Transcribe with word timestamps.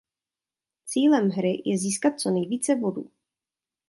Cílem 0.85 1.29
hry 1.29 1.61
je 1.65 1.77
získat 1.77 2.19
co 2.19 2.29
nejvíce 2.31 2.75
bodů. 2.75 3.09